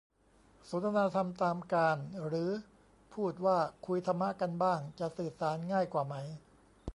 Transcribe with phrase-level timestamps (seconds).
[0.69, 1.97] สนทนาธรรมตามกาล
[2.27, 2.49] หรือ
[3.13, 6.15] พูดว่าคุยธรรมะกันบ้าง จะสื่อสารง่ายกว่าไหม